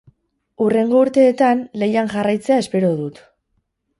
[0.63, 3.21] Hurrengo urteetan lehian jarraitzea espero dut.